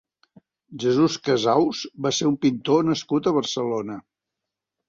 [0.83, 4.03] Jesús Casaus va ser un pintor nascut a Barcelona.